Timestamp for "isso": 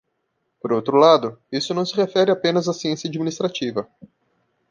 1.51-1.75